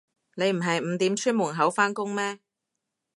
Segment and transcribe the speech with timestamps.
[0.33, 2.39] 你唔係五點出門口返工咩